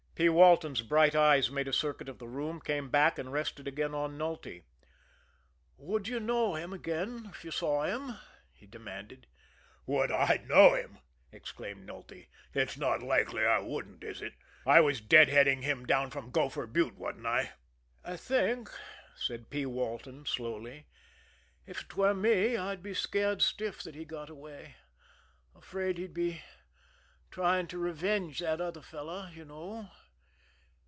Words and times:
P. 0.13 0.29
Walton's 0.29 0.83
bright 0.83 1.15
eyes 1.15 1.49
made 1.49 1.67
a 1.67 1.73
circuit 1.73 2.07
of 2.07 2.19
the 2.19 2.27
room, 2.27 2.59
came 2.61 2.89
back, 2.91 3.17
and 3.17 3.33
rested 3.33 3.67
again 3.67 3.95
on 3.95 4.19
Nulty. 4.19 4.61
"Would 5.77 6.07
you 6.07 6.19
know 6.19 6.53
him 6.53 6.73
again 6.73 7.27
if 7.31 7.43
you 7.43 7.49
saw 7.49 7.81
him?" 7.85 8.19
he 8.53 8.67
demanded. 8.67 9.25
"Would 9.87 10.11
I 10.11 10.39
know 10.45 10.75
him!" 10.75 10.99
exclaimed 11.31 11.87
Nulty. 11.87 12.27
"It's 12.53 12.77
not 12.77 13.01
likely 13.01 13.47
I 13.47 13.57
wouldn't, 13.61 14.03
is 14.03 14.21
it? 14.21 14.33
I 14.63 14.79
was 14.79 15.01
dead 15.01 15.27
heading 15.29 15.63
him 15.63 15.87
down 15.87 16.11
from 16.11 16.29
Gopher 16.29 16.67
Butte, 16.67 16.99
wasn't 16.99 17.25
I?" 17.25 17.53
"I 18.05 18.15
think," 18.15 18.69
said 19.15 19.49
P. 19.49 19.65
Walton 19.65 20.27
slowly, 20.27 20.85
"if 21.65 21.81
it 21.81 21.95
were 21.97 22.13
me 22.13 22.55
I'd 22.55 22.83
be 22.83 22.93
scared 22.93 23.41
stiff 23.41 23.81
that 23.81 23.95
he 23.95 24.05
got 24.05 24.29
away 24.29 24.75
afraid 25.55 25.97
he'd 25.97 26.13
be 26.13 26.43
trying 27.31 27.65
to 27.69 27.79
revenge 27.79 28.37
that 28.37 28.61
other 28.61 28.83
fellow, 28.83 29.27
you 29.33 29.45
know. 29.45 29.89